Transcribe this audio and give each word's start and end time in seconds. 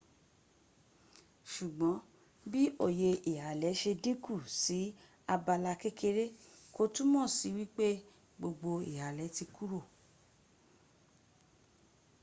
sugbon 1.51 1.97
bi 2.51 2.61
oye 2.87 3.11
ihale 3.31 3.69
se 3.81 3.91
dinku 4.03 4.35
si 4.61 4.79
abala 5.33 5.71
kekere 5.81 6.25
ko 6.75 6.83
tumo 6.95 7.21
si 7.35 7.47
wile 7.55 7.89
gbogbo 8.39 8.71
ihale 8.91 9.25
ti 9.35 9.45
kuro 9.55 9.79